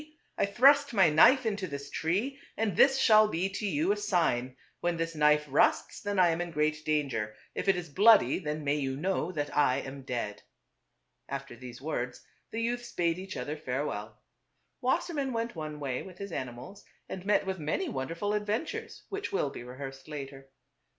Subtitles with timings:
[0.35, 4.57] I thrust my knife into this tree, and this shall be to you a sign:
[4.79, 8.63] when this knife rusts then I am in great danger; if it is bloody then
[8.63, 10.41] may you know that I am dead."
[11.29, 12.19] After these words
[12.49, 14.19] the youths bade each other farewell.
[14.81, 19.31] Wassermann went one way with his animals and met with many wonderful adven tures which
[19.31, 20.49] will be rehearsed later.